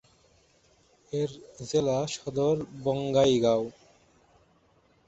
এর 1.13 1.31
জেলা 1.69 1.97
সদর 2.15 2.55
বঙাইগাঁও। 2.83 3.63